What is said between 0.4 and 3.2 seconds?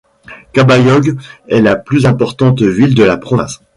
Cabayog est la plus importante ville de la